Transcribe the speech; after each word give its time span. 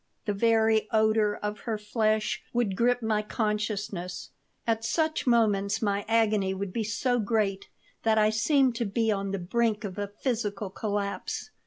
The 0.25 0.33
very 0.33 0.87
odor 0.89 1.35
of 1.35 1.59
her 1.69 1.77
flesh 1.77 2.41
would 2.53 2.75
grip 2.75 3.03
my 3.03 3.21
consciousness. 3.21 4.31
At 4.65 4.83
such 4.83 5.27
moments 5.27 5.79
my 5.79 6.05
agony 6.07 6.55
would 6.55 6.73
be 6.73 6.83
so 6.83 7.19
great 7.19 7.69
that 8.01 8.17
I 8.17 8.31
seemed 8.31 8.73
to 8.77 8.85
be 8.85 9.11
on 9.11 9.29
the 9.29 9.37
brink 9.37 9.83
of 9.83 9.99
a 9.99 10.07
physical 10.07 10.71
collapse. 10.71 11.51